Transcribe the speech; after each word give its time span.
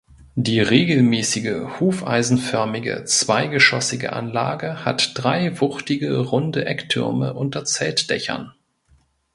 Die 0.33 0.59
regelmäßige 0.59 1.79
hufeisenförmige 1.79 3.03
zweigeschoßige 3.05 4.05
Anlage 4.09 4.83
hat 4.83 5.11
drei 5.13 5.61
wuchtige 5.61 6.17
runde 6.21 6.65
Ecktürme 6.65 7.35
unter 7.35 7.65
Zeltdächern. 7.65 8.51